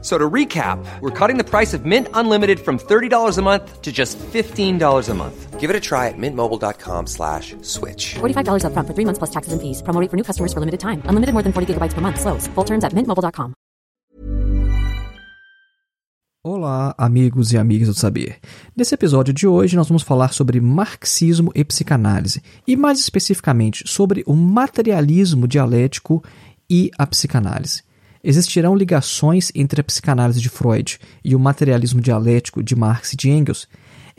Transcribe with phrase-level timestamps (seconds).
[0.00, 3.90] So to recap, we're cutting the price of Mint Unlimited from $30 a month to
[3.90, 5.58] just $15 a month.
[5.58, 8.14] Give it a try at mintmobile.com slash switch.
[8.20, 9.82] $45 upfront for three months plus taxes and fees.
[9.82, 11.02] Promo rate for new customers for limited time.
[11.10, 12.20] Unlimited more than 40 gigabytes per month.
[12.20, 12.46] Slows.
[12.54, 13.54] Full terms at mintmobile.com.
[16.44, 18.38] Olá, amigos e amigas do saber.
[18.74, 24.22] Nesse episódio de hoje, nós vamos falar sobre marxismo e psicanálise, e mais especificamente sobre
[24.24, 26.22] o materialismo dialético
[26.70, 27.82] e a psicanálise.
[28.22, 33.30] Existirão ligações entre a psicanálise de Freud e o materialismo dialético de Marx e de
[33.30, 33.68] Engels?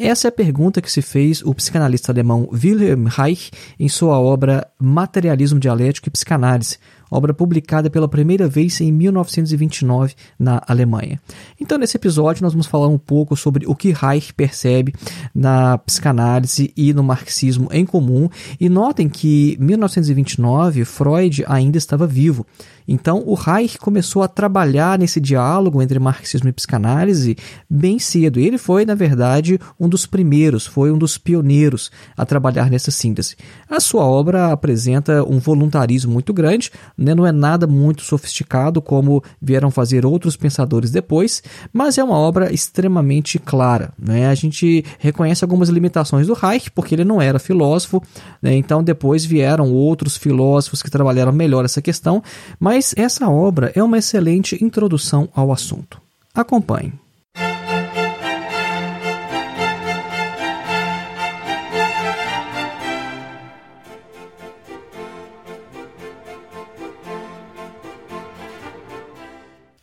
[0.02, 4.66] Essa é a pergunta que se fez o psicanalista alemão Wilhelm Reich em sua obra
[4.80, 6.78] Materialismo Dialético e Psicanálise,
[7.12, 11.20] obra publicada pela primeira vez em 1929 na Alemanha.
[11.60, 14.94] Então, nesse episódio, nós vamos falar um pouco sobre o que Reich percebe
[15.36, 18.30] na psicanálise e no marxismo em comum.
[18.58, 22.46] E notem que 1929 Freud ainda estava vivo.
[22.92, 27.38] Então, o Reich começou a trabalhar nesse diálogo entre marxismo e psicanálise
[27.70, 28.40] bem cedo.
[28.40, 33.36] Ele foi, na verdade, um dos primeiros, foi um dos pioneiros a trabalhar nessa síntese.
[33.70, 37.14] A sua obra apresenta um voluntarismo muito grande, né?
[37.14, 42.52] não é nada muito sofisticado como vieram fazer outros pensadores depois, mas é uma obra
[42.52, 43.94] extremamente clara.
[44.00, 44.28] Né?
[44.28, 48.02] A gente reconhece algumas limitações do Reich, porque ele não era filósofo,
[48.42, 48.56] né?
[48.56, 52.24] então depois vieram outros filósofos que trabalharam melhor essa questão,
[52.60, 56.02] mas mas essa obra é uma excelente introdução ao assunto.
[56.34, 56.94] Acompanhe.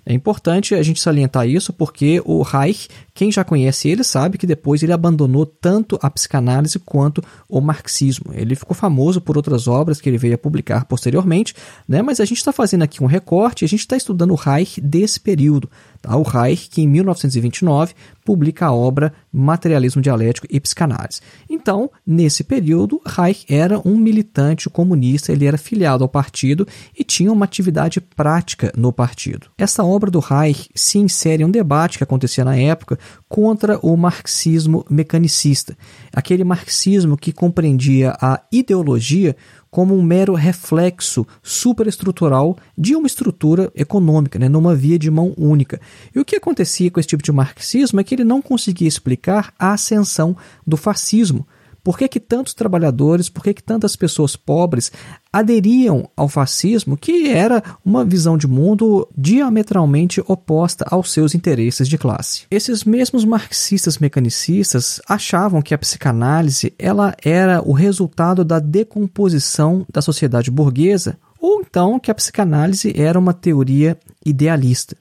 [0.05, 4.45] É importante a gente salientar isso porque o Reich, quem já conhece ele, sabe que
[4.45, 8.31] depois ele abandonou tanto a psicanálise quanto o marxismo.
[8.33, 11.55] Ele ficou famoso por outras obras que ele veio a publicar posteriormente,
[11.87, 12.01] né?
[12.01, 15.19] mas a gente está fazendo aqui um recorte a gente está estudando o Reich desse
[15.19, 15.69] período.
[16.05, 16.15] Tá?
[16.15, 17.93] O Reich, que em 1929
[18.23, 21.21] publica a obra Materialismo Dialético e Psicanálise.
[21.49, 26.67] Então, nesse período, Reich era um militante comunista, ele era filiado ao partido
[26.97, 29.47] e tinha uma atividade prática no partido.
[29.57, 33.97] Essa obra do Reich se insere em um debate que acontecia na época contra o
[33.97, 35.75] marxismo mecanicista,
[36.13, 39.35] aquele marxismo que compreendia a ideologia
[39.75, 45.81] como um mero reflexo superestrutural de uma estrutura econômica, né, numa via de mão única.
[46.15, 49.53] E o que acontecia com esse tipo de marxismo é que ele não conseguia explicar
[49.59, 50.33] a ascensão
[50.65, 51.45] do fascismo.
[51.85, 54.91] Por que, que tantos trabalhadores, por que, que tantas pessoas pobres
[55.31, 61.95] aderiam ao fascismo, que era uma visão de mundo diametralmente oposta aos seus interesses de
[61.95, 62.47] classe?
[62.49, 70.01] Esses mesmos marxistas mecanicistas achavam que a psicanálise ela era o resultado da decomposição da
[70.01, 73.95] sociedade burguesa, ou então que a psicanálise era uma teoria
[74.25, 74.97] idealista.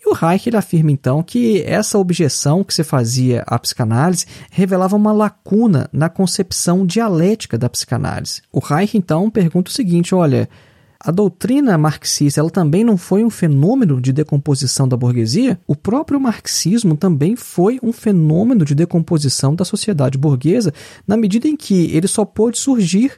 [0.00, 4.96] E o Reich ele afirma então que essa objeção que se fazia à psicanálise revelava
[4.96, 8.42] uma lacuna na concepção dialética da psicanálise.
[8.52, 10.48] O Reich então pergunta o seguinte: olha,
[11.00, 15.58] a doutrina marxista ela também não foi um fenômeno de decomposição da burguesia?
[15.66, 20.72] O próprio marxismo também foi um fenômeno de decomposição da sociedade burguesa,
[21.06, 23.12] na medida em que ele só pôde surgir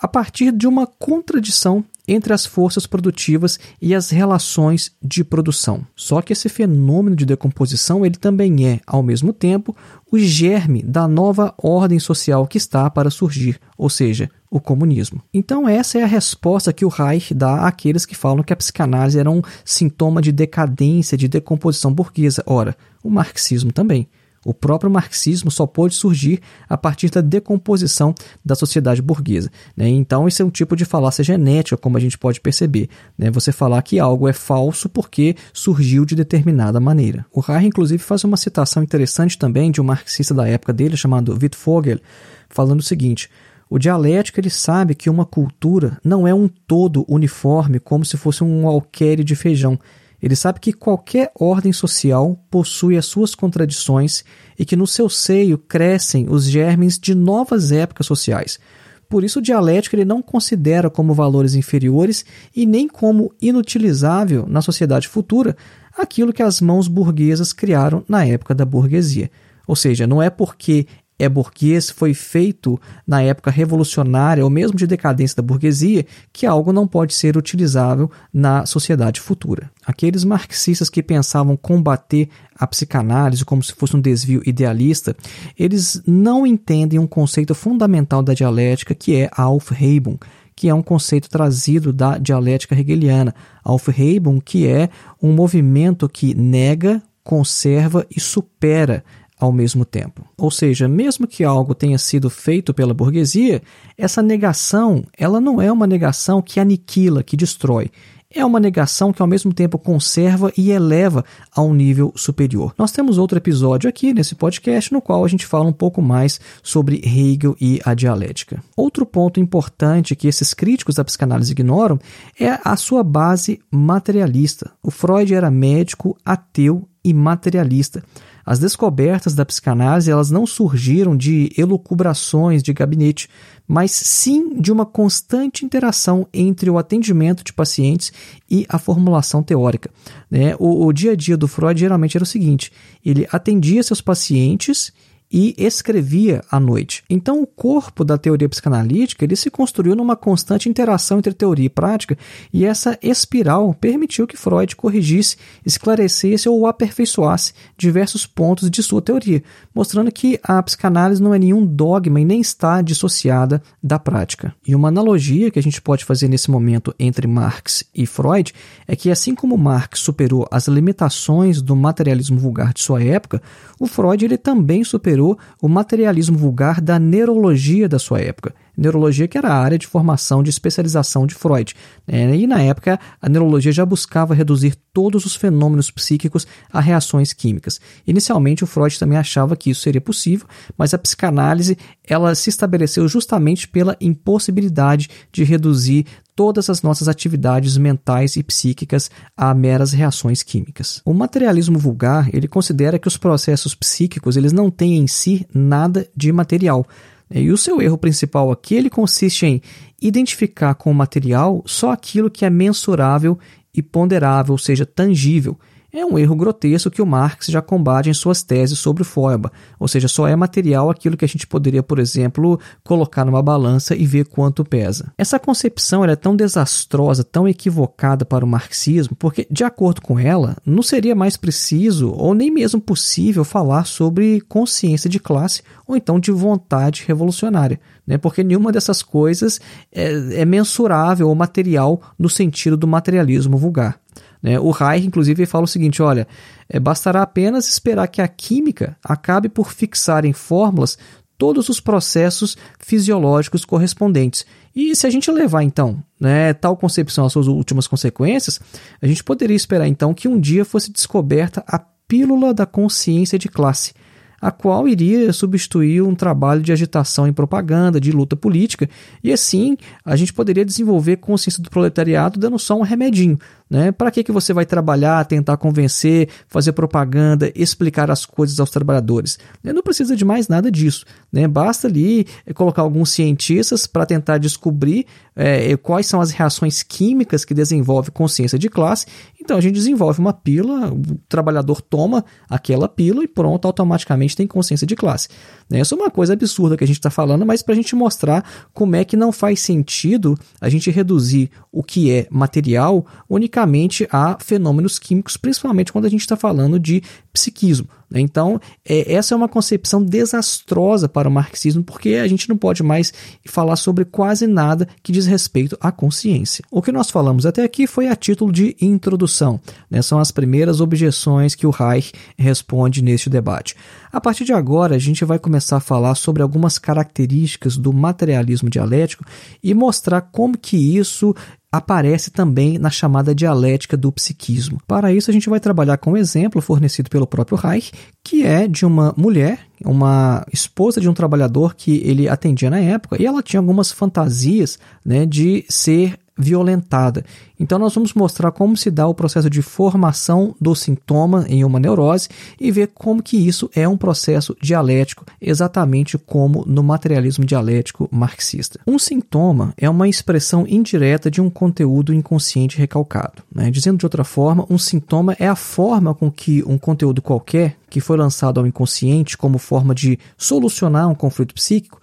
[0.00, 5.86] a partir de uma contradição entre as forças produtivas e as relações de produção.
[5.96, 9.74] Só que esse fenômeno de decomposição ele também é, ao mesmo tempo,
[10.10, 15.20] o germe da nova ordem social que está para surgir, ou seja, o comunismo.
[15.32, 19.18] Então essa é a resposta que o Reich dá àqueles que falam que a psicanálise
[19.18, 22.42] era um sintoma de decadência, de decomposição burguesa.
[22.46, 24.08] Ora, o marxismo também.
[24.44, 28.14] O próprio marxismo só pôde surgir a partir da decomposição
[28.44, 29.50] da sociedade burguesa.
[29.76, 29.88] Né?
[29.88, 32.88] Então, esse é um tipo de falácia genética, como a gente pode perceber.
[33.16, 33.30] Né?
[33.30, 37.24] Você falar que algo é falso porque surgiu de determinada maneira.
[37.32, 41.32] O Reich, inclusive, faz uma citação interessante também de um marxista da época dele, chamado
[41.32, 42.00] Wittfogel,
[42.48, 43.30] falando o seguinte.
[43.68, 48.44] O dialético ele sabe que uma cultura não é um todo uniforme como se fosse
[48.44, 49.78] um alqueire de feijão.
[50.24, 54.24] Ele sabe que qualquer ordem social possui as suas contradições
[54.58, 58.58] e que no seu seio crescem os germes de novas épocas sociais.
[59.06, 62.24] Por isso, o dialético ele não considera como valores inferiores
[62.56, 65.54] e nem como inutilizável na sociedade futura
[65.94, 69.30] aquilo que as mãos burguesas criaram na época da burguesia.
[69.66, 70.86] Ou seja, não é porque
[71.18, 76.72] é burguês foi feito na época revolucionária ou mesmo de decadência da burguesia, que algo
[76.72, 79.70] não pode ser utilizável na sociedade futura.
[79.86, 85.16] Aqueles marxistas que pensavam combater a psicanálise como se fosse um desvio idealista,
[85.58, 90.18] eles não entendem um conceito fundamental da dialética que é Aufhebung,
[90.56, 93.34] que é um conceito trazido da dialética hegeliana.
[93.64, 94.88] Aufhebung, que é
[95.22, 99.02] um movimento que nega, conserva e supera
[99.38, 100.26] ao mesmo tempo.
[100.36, 103.62] Ou seja, mesmo que algo tenha sido feito pela burguesia,
[103.96, 107.90] essa negação, ela não é uma negação que aniquila, que destrói.
[108.36, 112.74] É uma negação que ao mesmo tempo conserva e eleva a um nível superior.
[112.76, 116.40] Nós temos outro episódio aqui nesse podcast no qual a gente fala um pouco mais
[116.60, 118.60] sobre Hegel e a dialética.
[118.76, 121.96] Outro ponto importante que esses críticos da psicanálise ignoram
[122.38, 124.72] é a sua base materialista.
[124.82, 128.02] O Freud era médico, ateu e materialista.
[128.44, 133.28] As descobertas da psicanálise elas não surgiram de elucubrações de gabinete,
[133.66, 138.12] mas sim de uma constante interação entre o atendimento de pacientes
[138.50, 139.90] e a formulação teórica.
[140.30, 140.54] Né?
[140.58, 142.70] O, o dia a dia do Freud geralmente era o seguinte:
[143.04, 144.92] ele atendia seus pacientes
[145.36, 147.02] e escrevia à noite.
[147.10, 151.68] Então, o corpo da teoria psicanalítica ele se construiu numa constante interação entre teoria e
[151.68, 152.16] prática,
[152.52, 155.36] e essa espiral permitiu que Freud corrigisse,
[155.66, 159.42] esclarecesse ou aperfeiçoasse diversos pontos de sua teoria,
[159.74, 164.54] mostrando que a psicanálise não é nenhum dogma e nem está dissociada da prática.
[164.64, 168.54] E uma analogia que a gente pode fazer nesse momento entre Marx e Freud
[168.86, 173.42] é que, assim como Marx superou as limitações do materialismo vulgar de sua época,
[173.80, 175.23] o Freud ele também superou
[175.60, 178.54] o materialismo vulgar da neurologia da sua época.
[178.76, 181.74] Neurologia que era a área de formação de especialização de Freud.
[182.06, 182.36] Né?
[182.36, 187.80] E na época, a neurologia já buscava reduzir todos os fenômenos psíquicos a reações químicas.
[188.06, 193.06] Inicialmente, o Freud também achava que isso seria possível, mas a psicanálise ela se estabeleceu
[193.08, 200.42] justamente pela impossibilidade de reduzir todas as nossas atividades mentais e psíquicas a meras reações
[200.42, 201.00] químicas.
[201.04, 206.08] O materialismo vulgar, ele considera que os processos psíquicos, eles não têm em si nada
[206.16, 206.86] de material.
[207.30, 209.62] E o seu erro principal aqui, ele consiste em
[210.00, 213.38] identificar com o material só aquilo que é mensurável
[213.74, 215.58] e ponderável, ou seja, tangível,
[215.94, 219.54] é um erro grotesco que o Marx já combate em suas teses sobre o Feuerbach,
[219.78, 223.94] ou seja, só é material aquilo que a gente poderia, por exemplo, colocar numa balança
[223.94, 225.12] e ver quanto pesa.
[225.16, 230.56] Essa concepção é tão desastrosa, tão equivocada para o marxismo, porque, de acordo com ela,
[230.66, 236.18] não seria mais preciso ou nem mesmo possível falar sobre consciência de classe ou então
[236.18, 238.18] de vontade revolucionária, né?
[238.18, 239.60] porque nenhuma dessas coisas
[239.92, 244.00] é, é mensurável ou material no sentido do materialismo vulgar.
[244.44, 244.60] Né?
[244.60, 246.28] O Reich, inclusive, fala o seguinte: olha,
[246.68, 250.98] é, bastará apenas esperar que a química acabe por fixar em fórmulas
[251.38, 254.44] todos os processos fisiológicos correspondentes.
[254.76, 258.60] E se a gente levar então né, tal concepção às suas últimas consequências,
[259.00, 263.48] a gente poderia esperar então que um dia fosse descoberta a pílula da consciência de
[263.48, 263.94] classe,
[264.40, 268.88] a qual iria substituir um trabalho de agitação em propaganda, de luta política,
[269.22, 273.90] e assim a gente poderia desenvolver consciência do proletariado dando só um remedinho, Né?
[273.90, 279.38] Para que, que você vai trabalhar, tentar convencer, fazer propaganda, explicar as coisas aos trabalhadores?
[279.62, 281.04] Não precisa de mais nada disso.
[281.32, 281.48] Né?
[281.48, 287.44] Basta ali eh, colocar alguns cientistas para tentar descobrir é, quais são as reações químicas
[287.44, 289.06] que desenvolve consciência de classe.
[289.40, 294.46] Então a gente desenvolve uma pílula, o trabalhador toma aquela pílula e pronto, automaticamente tem
[294.46, 295.28] consciência de classe.
[295.68, 295.80] Né?
[295.80, 298.44] Isso é uma coisa absurda que a gente está falando, mas para a gente mostrar
[298.72, 303.63] como é que não faz sentido a gente reduzir o que é material unicamente
[304.10, 307.02] a fenômenos químicos, principalmente quando a gente está falando de
[307.32, 307.88] psiquismo.
[308.14, 308.20] Né?
[308.20, 312.82] Então, é, essa é uma concepção desastrosa para o marxismo, porque a gente não pode
[312.82, 313.12] mais
[313.44, 316.64] falar sobre quase nada que diz respeito à consciência.
[316.70, 319.60] O que nós falamos até aqui foi a título de introdução.
[319.90, 320.00] Né?
[320.00, 323.74] São as primeiras objeções que o Reich responde neste debate.
[324.12, 328.70] A partir de agora, a gente vai começar a falar sobre algumas características do materialismo
[328.70, 329.24] dialético
[329.60, 331.34] e mostrar como que isso
[331.76, 334.80] aparece também na chamada dialética do psiquismo.
[334.86, 337.92] Para isso, a gente vai trabalhar com um exemplo fornecido pelo próprio Reich,
[338.22, 343.20] que é de uma mulher, uma esposa de um trabalhador que ele atendia na época,
[343.20, 347.24] e ela tinha algumas fantasias né, de ser violentada.
[347.58, 351.78] Então, nós vamos mostrar como se dá o processo de formação do sintoma em uma
[351.78, 352.28] neurose
[352.60, 358.80] e ver como que isso é um processo dialético, exatamente como no materialismo dialético marxista.
[358.86, 363.42] Um sintoma é uma expressão indireta de um conteúdo inconsciente recalcado.
[363.54, 363.70] Né?
[363.70, 368.00] Dizendo de outra forma, um sintoma é a forma com que um conteúdo qualquer que
[368.00, 372.00] foi lançado ao inconsciente como forma de solucionar um conflito psíquico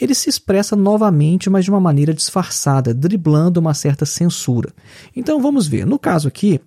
[0.00, 4.72] ele se expressa novamente, mas de uma maneira disfarçada, driblando uma certa censura.
[5.14, 5.86] Então vamos ver.
[5.86, 6.60] No caso aqui,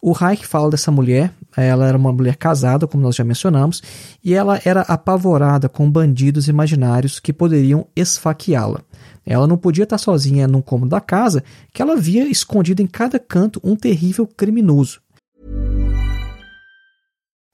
[0.00, 3.82] o Reich fala dessa mulher, ela era uma mulher casada, como nós já mencionamos,
[4.22, 8.82] e ela era apavorada com bandidos imaginários que poderiam esfaqueá-la.
[9.24, 13.18] Ela não podia estar sozinha num cômodo da casa, que ela via escondido em cada
[13.18, 15.00] canto um terrível criminoso.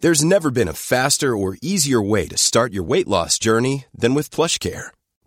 [0.00, 4.14] There's never been a faster or easier way to start your weight loss journey than
[4.14, 4.90] with PlushCare.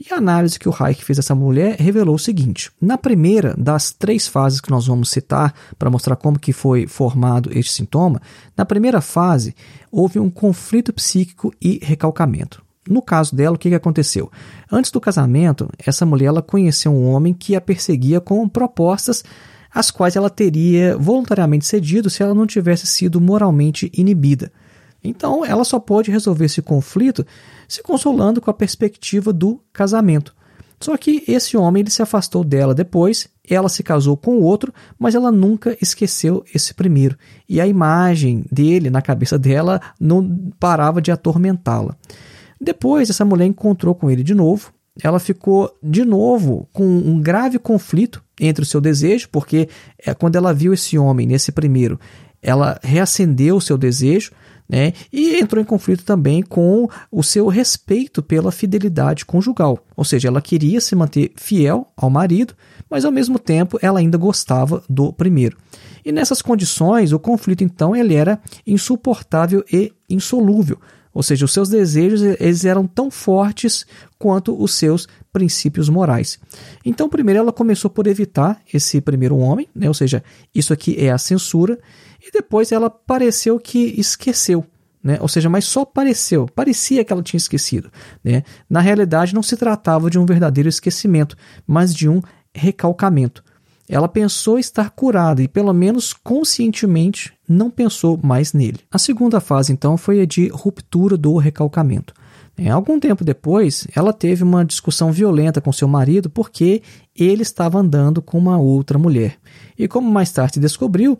[0.00, 3.90] E a análise que o Reich fez dessa mulher revelou o seguinte: na primeira das
[3.90, 8.22] três fases que nós vamos citar para mostrar como que foi formado este sintoma,
[8.56, 9.56] na primeira fase
[9.90, 12.62] houve um conflito psíquico e recalcamento.
[12.88, 14.30] No caso dela, o que, aconteceu?
[14.70, 19.24] Antes do casamento, essa mulher ela conheceu um homem que a perseguia com propostas
[19.74, 24.50] às quais ela teria voluntariamente cedido se ela não tivesse sido moralmente inibida.
[25.02, 27.26] Então, ela só pode resolver esse conflito
[27.68, 30.34] se consolando com a perspectiva do casamento.
[30.80, 35.14] Só que esse homem ele se afastou dela depois, ela se casou com outro, mas
[35.14, 37.16] ela nunca esqueceu esse primeiro.
[37.48, 41.96] E a imagem dele na cabeça dela não parava de atormentá-la.
[42.60, 44.72] Depois, essa mulher encontrou com ele de novo.
[45.02, 49.68] Ela ficou de novo com um grave conflito entre o seu desejo, porque
[50.04, 51.98] é quando ela viu esse homem nesse primeiro,
[52.42, 54.32] ela reacendeu o seu desejo,
[54.68, 54.92] né?
[55.12, 59.78] E entrou em conflito também com o seu respeito pela fidelidade conjugal.
[59.96, 62.54] Ou seja, ela queria se manter fiel ao marido,
[62.90, 65.56] mas ao mesmo tempo ela ainda gostava do primeiro.
[66.04, 70.78] E nessas condições, o conflito então ele era insuportável e insolúvel.
[71.12, 73.84] Ou seja, os seus desejos eles eram tão fortes
[74.18, 76.38] quanto os seus princípios morais.
[76.84, 79.88] Então, primeiro ela começou por evitar esse primeiro homem, né?
[79.88, 80.22] ou seja,
[80.54, 81.78] isso aqui é a censura,
[82.28, 84.64] e depois ela pareceu que esqueceu.
[85.02, 85.18] Né?
[85.20, 87.90] Ou seja, mas só pareceu, parecia que ela tinha esquecido.
[88.22, 88.42] Né?
[88.68, 92.20] Na realidade, não se tratava de um verdadeiro esquecimento, mas de um
[92.54, 93.42] recalcamento.
[93.88, 98.80] Ela pensou estar curada e, pelo menos conscientemente, não pensou mais nele.
[98.90, 102.12] A segunda fase, então, foi a de ruptura do recalcamento.
[102.58, 106.82] É, algum tempo depois, ela teve uma discussão violenta com seu marido porque
[107.16, 109.38] ele estava andando com uma outra mulher.
[109.78, 111.16] E como mais tarde descobriu,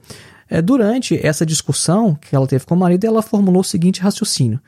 [0.49, 4.61] é, durante essa discussão que ela teve com o marido, ela formulou o seguinte raciocínio: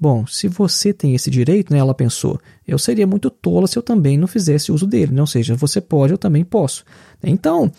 [0.00, 3.82] Bom, se você tem esse direito, né, ela pensou, eu seria muito tola se eu
[3.82, 5.20] também não fizesse uso dele, né?
[5.20, 6.84] ou seja, você pode, eu também posso.
[7.22, 7.70] Então,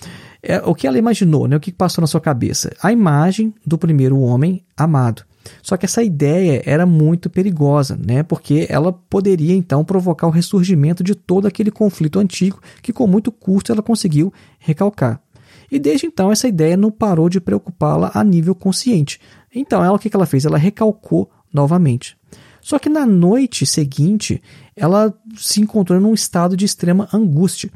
[0.43, 2.71] é, o que ela imaginou, né, o que passou na sua cabeça?
[2.83, 5.23] A imagem do primeiro homem amado.
[5.61, 8.21] Só que essa ideia era muito perigosa, né?
[8.23, 13.31] porque ela poderia então provocar o ressurgimento de todo aquele conflito antigo que, com muito
[13.31, 15.21] custo, ela conseguiu recalcar.
[15.71, 19.19] E desde então, essa ideia não parou de preocupá-la a nível consciente.
[19.53, 20.45] Então, ela, o que ela fez?
[20.45, 22.17] Ela recalcou novamente.
[22.61, 24.41] Só que na noite seguinte,
[24.75, 27.69] ela se encontrou num estado de extrema angústia.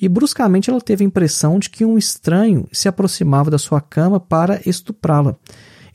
[0.00, 4.20] E bruscamente ela teve a impressão de que um estranho se aproximava da sua cama
[4.20, 5.36] para estuprá-la.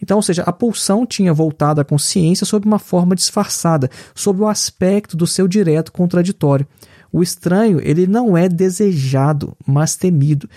[0.01, 4.47] Então, ou seja, a pulsão tinha voltado à consciência sob uma forma disfarçada, sob o
[4.47, 6.65] aspecto do seu direto contraditório.
[7.13, 10.49] O estranho, ele não é desejado, mas temido.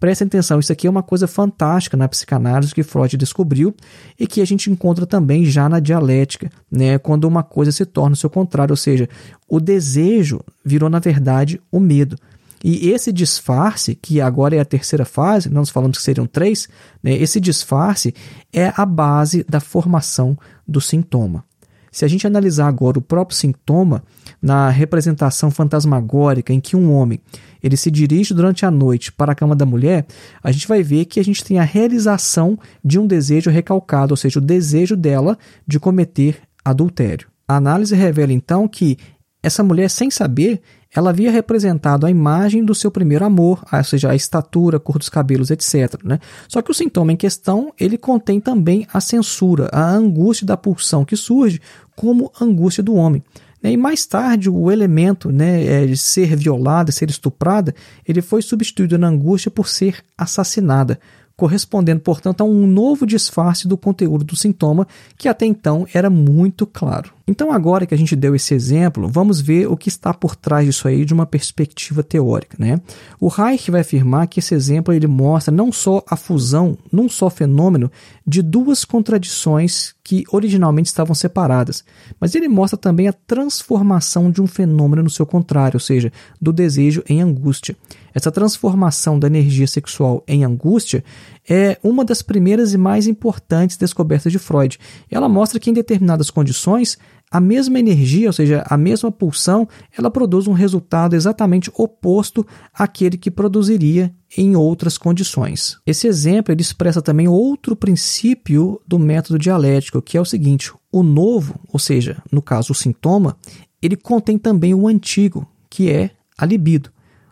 [0.00, 3.74] Prestem atenção, isso aqui é uma coisa fantástica na psicanálise que Freud descobriu
[4.18, 6.96] e que a gente encontra também já na dialética, né?
[6.96, 9.06] quando uma coisa se torna o seu contrário, ou seja,
[9.46, 12.16] o desejo virou, na verdade, o medo.
[12.64, 16.66] E esse disfarce, que agora é a terceira fase, nós falamos que seriam três,
[17.02, 18.14] né, esse disfarce
[18.50, 21.44] é a base da formação do sintoma.
[21.90, 24.02] Se a gente analisar agora o próprio sintoma,
[24.40, 27.20] na representação fantasmagórica em que um homem
[27.62, 30.06] ele se dirige durante a noite para a cama da mulher,
[30.42, 34.16] a gente vai ver que a gente tem a realização de um desejo recalcado, ou
[34.16, 37.28] seja, o desejo dela de cometer adultério.
[37.46, 38.96] A análise revela então que
[39.42, 40.60] essa mulher, sem saber,
[40.94, 44.98] ela havia representado a imagem do seu primeiro amor, ou seja, a estatura, a cor
[44.98, 46.02] dos cabelos, etc.
[46.04, 46.18] Né?
[46.48, 51.04] Só que o sintoma em questão, ele contém também a censura, a angústia da pulsão
[51.04, 51.60] que surge
[51.94, 53.22] como angústia do homem.
[53.62, 53.72] Né?
[53.72, 57.74] E mais tarde, o elemento né, é, de ser violada, ser estuprada,
[58.06, 60.98] ele foi substituído na angústia por ser assassinada
[61.40, 66.66] correspondendo, portanto, a um novo disfarce do conteúdo do sintoma que até então era muito
[66.66, 67.14] claro.
[67.26, 70.66] Então, agora que a gente deu esse exemplo, vamos ver o que está por trás
[70.66, 72.56] disso aí de uma perspectiva teórica.
[72.58, 72.78] Né?
[73.18, 77.30] O Reich vai afirmar que esse exemplo ele mostra não só a fusão, num só
[77.30, 77.90] fenômeno,
[78.30, 81.84] de duas contradições que originalmente estavam separadas,
[82.20, 86.52] mas ele mostra também a transformação de um fenômeno no seu contrário, ou seja, do
[86.52, 87.76] desejo em angústia.
[88.14, 91.02] Essa transformação da energia sexual em angústia
[91.48, 94.78] é uma das primeiras e mais importantes descobertas de Freud.
[95.10, 96.98] Ela mostra que em determinadas condições
[97.30, 103.16] a mesma energia, ou seja, a mesma pulsão, ela produz um resultado exatamente oposto àquele
[103.16, 105.78] que produziria em outras condições.
[105.86, 111.04] Esse exemplo ele expressa também outro princípio do método dialético, que é o seguinte: o
[111.04, 113.36] novo, ou seja, no caso o sintoma,
[113.80, 116.90] ele contém também o antigo, que é a libido.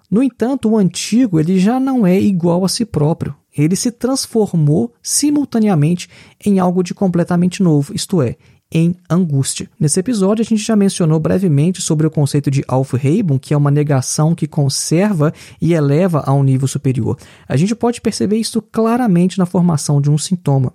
[0.08, 3.34] No entanto, o antigo ele já não é igual a si próprio.
[3.56, 6.08] Ele se transformou simultaneamente
[6.44, 8.36] em algo de completamente novo, isto é,
[8.70, 9.68] em angústia.
[9.80, 13.70] Nesse episódio, a gente já mencionou brevemente sobre o conceito de Aufhebung, que é uma
[13.70, 17.16] negação que conserva e eleva a um nível superior.
[17.48, 20.72] A gente pode perceber isso claramente na formação de um sintoma.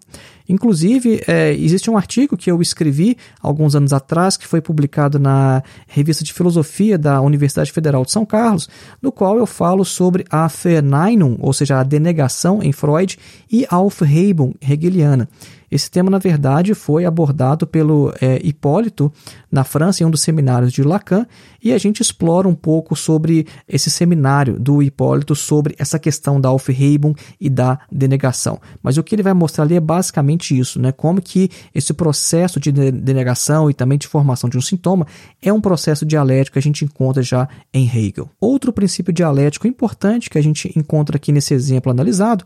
[0.47, 5.63] Inclusive, é, existe um artigo que eu escrevi alguns anos atrás, que foi publicado na
[5.87, 8.69] revista de filosofia da Universidade Federal de São Carlos,
[9.01, 13.17] no qual eu falo sobre a Verneinung, ou seja, a denegação em Freud,
[13.51, 15.29] e a Aufhebung hegeliana.
[15.73, 19.11] Esse tema, na verdade, foi abordado pelo é, Hipólito
[19.51, 21.25] na França, em um dos seminários de Lacan,
[21.63, 26.49] e a gente explora um pouco sobre esse seminário do Hipólito sobre essa questão da
[26.49, 28.59] Aufhebung e da denegação.
[28.81, 30.91] Mas o que ele vai mostrar ali é basicamente isso, né?
[30.91, 35.07] como que esse processo de denegação e também de formação de um sintoma
[35.41, 38.29] é um processo dialético que a gente encontra já em Hegel.
[38.41, 42.43] Outro princípio dialético importante que a gente encontra aqui nesse exemplo analisado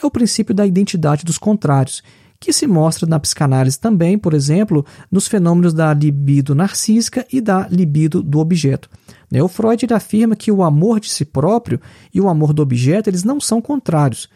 [0.00, 2.02] é o princípio da identidade dos contrários,
[2.40, 7.68] que se mostra na psicanálise também, por exemplo, nos fenômenos da libido narcísica e da
[7.68, 8.88] libido do objeto.
[9.30, 11.78] Né, o Freud afirma que o amor de si próprio
[12.12, 14.28] e o amor do objeto eles não são contrários.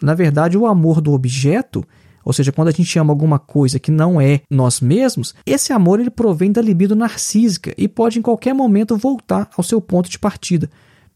[0.00, 1.84] Na verdade, o amor do objeto,
[2.24, 6.00] ou seja, quando a gente ama alguma coisa que não é nós mesmos, esse amor
[6.00, 10.18] ele provém da libido narcísica e pode em qualquer momento voltar ao seu ponto de
[10.18, 10.70] partida.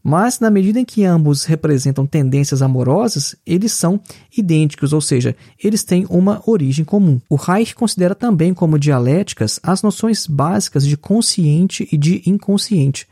[0.07, 3.99] Mas, na medida em que ambos representam tendências amorosas, eles são
[4.37, 7.19] idênticos, ou seja, eles têm uma origem comum.
[7.27, 13.07] O Reich considera também como dialéticas as noções básicas de consciente e de inconsciente.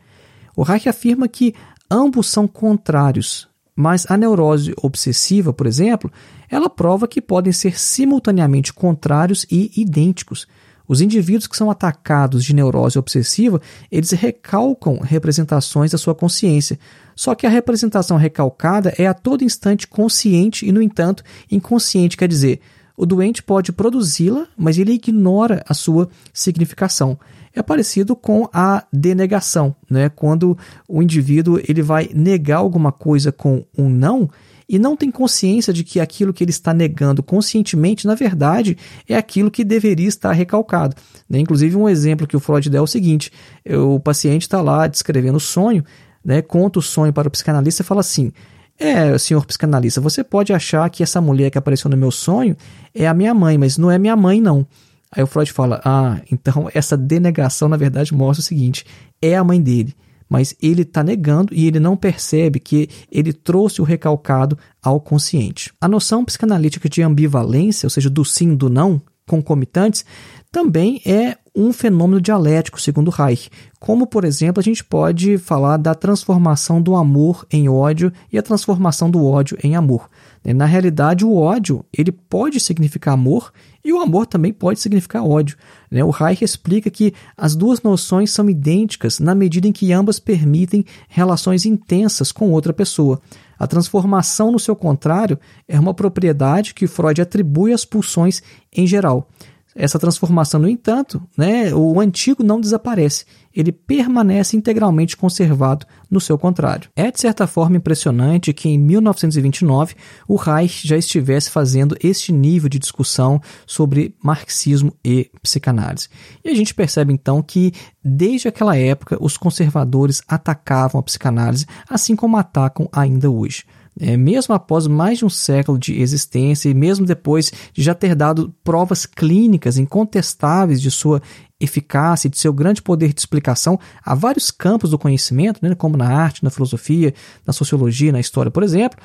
[0.56, 1.56] O Reich afirma que
[1.90, 6.12] ambos são contrários, mas a neurose obsessiva, por exemplo,
[6.48, 10.46] ela prova que podem ser simultaneamente contrários e idênticos.
[10.88, 16.78] Os indivíduos que são atacados de neurose obsessiva, eles recalcam representações da sua consciência.
[17.16, 22.28] Só que a representação recalcada é a todo instante consciente e, no entanto, inconsciente, quer
[22.28, 22.60] dizer,
[22.96, 27.18] o doente pode produzi-la, mas ele ignora a sua significação.
[27.56, 30.10] É parecido com a denegação, né?
[30.10, 34.30] quando o indivíduo ele vai negar alguma coisa com um não,
[34.68, 39.16] e não tem consciência de que aquilo que ele está negando conscientemente, na verdade, é
[39.16, 40.96] aquilo que deveria estar recalcado.
[41.30, 41.40] Né?
[41.40, 43.32] Inclusive, um exemplo que o Freud dá é o seguinte:
[43.70, 45.84] o paciente está lá descrevendo o sonho,
[46.24, 46.42] né?
[46.42, 48.32] conta o sonho para o psicanalista e fala assim.
[48.80, 52.58] É, senhor psicanalista, você pode achar que essa mulher que apareceu no meu sonho
[52.94, 54.66] é a minha mãe, mas não é minha mãe, não.
[55.12, 58.84] Aí o Freud fala: Ah, então essa denegação, na verdade, mostra o seguinte:
[59.22, 59.96] é a mãe dele
[60.34, 65.72] mas ele está negando e ele não percebe que ele trouxe o recalcado ao consciente.
[65.80, 70.04] A noção psicanalítica de ambivalência, ou seja, do sim e do não, concomitantes,
[70.52, 73.52] também é um fenômeno dialético, segundo Reich.
[73.80, 78.42] Como, por exemplo, a gente pode falar da transformação do amor em ódio e a
[78.42, 80.10] transformação do ódio em amor.
[80.52, 83.54] Na realidade, o ódio ele pode significar amor
[83.86, 85.56] e o amor também pode significar ódio.
[85.90, 86.04] Né?
[86.04, 90.84] O Reich explica que as duas noções são idênticas na medida em que ambas permitem
[91.08, 93.22] relações intensas com outra pessoa.
[93.58, 98.42] A transformação no seu contrário é uma propriedade que Freud atribui às pulsões
[98.76, 99.30] em geral.
[99.76, 106.38] Essa transformação, no entanto, né, o antigo não desaparece, ele permanece integralmente conservado no seu
[106.38, 106.90] contrário.
[106.96, 109.96] É de certa forma impressionante que em 1929
[110.28, 116.08] o Reich já estivesse fazendo este nível de discussão sobre marxismo e psicanálise.
[116.44, 117.72] E a gente percebe então que
[118.04, 123.64] desde aquela época os conservadores atacavam a psicanálise, assim como atacam ainda hoje.
[124.00, 128.16] É, mesmo após mais de um século de existência e mesmo depois de já ter
[128.16, 131.22] dado provas clínicas incontestáveis de sua
[131.60, 135.96] eficácia e de seu grande poder de explicação a vários campos do conhecimento, né, como
[135.96, 137.14] na arte, na filosofia,
[137.46, 139.00] na sociologia, na história, por exemplo,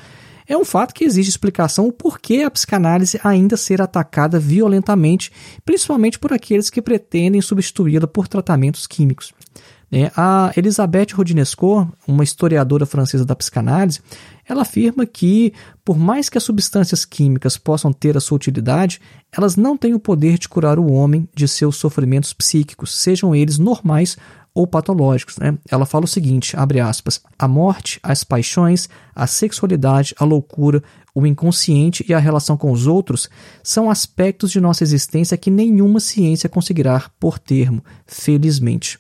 [0.49, 5.31] é um fato que existe explicação o porquê a psicanálise ainda ser atacada violentamente,
[5.63, 9.35] principalmente por aqueles que pretendem substituí-la por tratamentos químicos.
[9.91, 14.01] É, a Elisabeth Rodinesco, uma historiadora francesa da psicanálise,
[14.47, 19.01] ela afirma que, por mais que as substâncias químicas possam ter a sua utilidade,
[19.33, 23.59] elas não têm o poder de curar o homem de seus sofrimentos psíquicos, sejam eles
[23.59, 24.17] normais
[24.55, 25.39] ou patológicos.
[25.39, 25.57] Né?
[25.71, 30.83] Ela fala o seguinte, abre aspas, a morte, as paixões, a sexualidade, a loucura,
[31.15, 33.31] o inconsciente e a relação com os outros
[33.63, 38.99] são aspectos de nossa existência que nenhuma ciência conseguirá por termo, felizmente.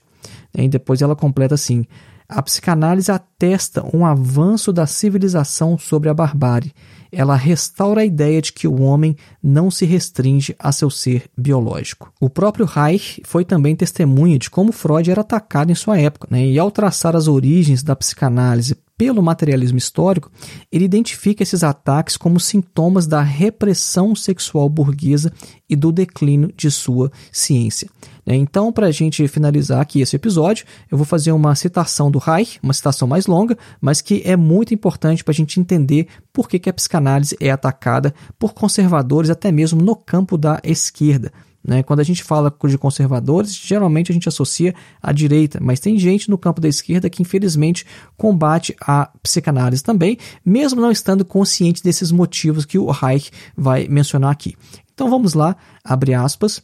[0.57, 1.85] E depois ela completa assim:
[2.29, 6.75] a psicanálise atesta um avanço da civilização sobre a barbárie.
[7.11, 12.13] Ela restaura a ideia de que o homem não se restringe a seu ser biológico.
[12.21, 16.45] O próprio Reich foi também testemunha de como Freud era atacado em sua época, né?
[16.45, 20.31] e ao traçar as origens da psicanálise pelo materialismo histórico,
[20.71, 25.33] ele identifica esses ataques como sintomas da repressão sexual burguesa
[25.67, 27.89] e do declínio de sua ciência.
[28.29, 28.37] Né?
[28.37, 32.61] Então, para a gente finalizar aqui esse episódio, eu vou fazer uma citação do Reich,
[32.63, 36.59] uma citação mais longa, mas que é muito importante para a gente entender por que,
[36.59, 41.33] que a psicanálise é atacada por conservadores, até mesmo no campo da esquerda.
[41.67, 41.83] Né?
[41.83, 46.29] Quando a gente fala de conservadores, geralmente a gente associa à direita, mas tem gente
[46.29, 52.13] no campo da esquerda que infelizmente combate a psicanálise também, mesmo não estando consciente desses
[52.13, 54.55] motivos que o Reich vai mencionar aqui.
[54.93, 56.63] Então vamos lá, abre aspas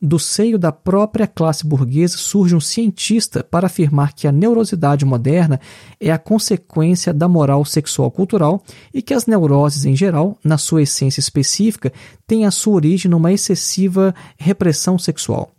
[0.00, 5.60] do seio da própria classe burguesa surge um cientista para afirmar que a neurosidade moderna
[5.98, 10.82] é a consequência da moral sexual cultural e que as neuroses em geral, na sua
[10.82, 11.92] essência específica,
[12.26, 15.50] têm a sua origem numa excessiva repressão sexual.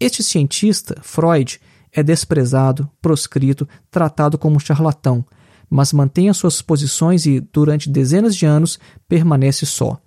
[0.00, 1.60] Este cientista, Freud,
[1.92, 5.24] é desprezado, proscrito, tratado como um charlatão,
[5.70, 8.78] mas mantém as suas posições e, durante dezenas de anos,
[9.08, 9.98] permanece só.